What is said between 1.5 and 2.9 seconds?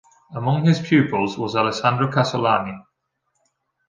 Alessandro Casolani.